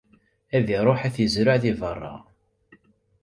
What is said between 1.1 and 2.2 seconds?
t-izreɛ di berra.